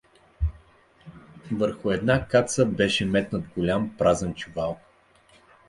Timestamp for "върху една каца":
1.51-2.65